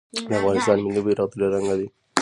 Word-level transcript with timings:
د 0.29 0.31
افغانستان 0.39 0.77
ملي 0.85 1.01
بیرغ 1.05 1.29
درې 1.39 1.47
رنګه 1.53 1.75
دی 1.79 1.87